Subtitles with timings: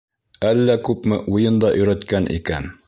[0.51, 2.73] Әллә күпме уйын да өйрәткән икән.